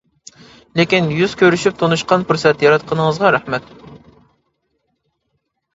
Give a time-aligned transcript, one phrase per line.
[0.79, 3.73] لېكىن يۈز كۆرۈشۈپ تونۇشقا پۇرسەت ياراتقىنىڭىزغا رەھمەت.